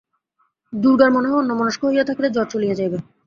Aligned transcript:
দুর্গার 0.73 1.09
মনে 1.11 1.27
হয় 1.27 1.41
অন্যমনস্ক 1.41 1.81
হইয়া 1.85 2.07
থাকিলে 2.09 2.29
জ্বর 2.31 2.47
চলিয়া 2.53 2.75
যাইবে। 2.75 2.97